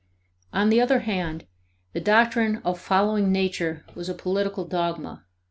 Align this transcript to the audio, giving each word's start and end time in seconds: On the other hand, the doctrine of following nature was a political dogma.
On 0.51 0.69
the 0.69 0.81
other 0.81 1.01
hand, 1.01 1.45
the 1.93 1.99
doctrine 2.01 2.57
of 2.65 2.79
following 2.79 3.31
nature 3.31 3.85
was 3.93 4.09
a 4.09 4.15
political 4.15 4.65
dogma. 4.65 5.25